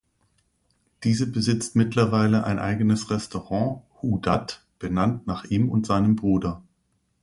[1.03, 6.63] Diese besitzt mittlerweile ein eigenes Restaurant "Hu Dat", benannt nach ihm und seinem Bruder.